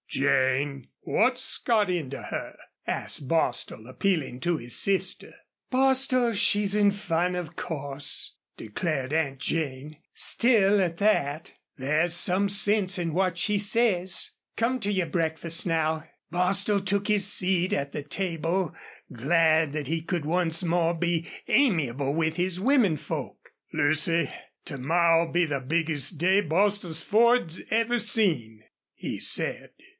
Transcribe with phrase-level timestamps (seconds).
[0.07, 5.33] "Jane, what's got into her?" asked Bostil, appealing to his sister.
[5.69, 9.97] "Bostil, she's in fun, of course," declared Aunt Jane.
[10.13, 14.31] "Still, at that, there's some sense in what she says.
[14.57, 18.73] Come to your breakfast, now." Bostil took his seat at the table,
[19.13, 23.51] glad that he could once more be amiable with his women folk.
[23.71, 24.29] "Lucy,
[24.65, 28.63] to morrow'll be the biggest day Bostil's Ford ever seen,"
[28.93, 29.69] he said.